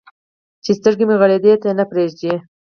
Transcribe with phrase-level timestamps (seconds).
[0.63, 2.33] چې سترګې مې غړېدو ته نه پرېږدي.